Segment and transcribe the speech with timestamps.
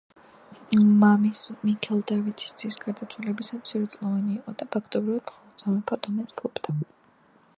[1.01, 6.79] მამის, მიქელ დავითის ძის, გარდაცვალებისას მცირეწლოვანი იყო და ფაქტობრივად მხოლოდ სამეფო დომენს ფლობდა.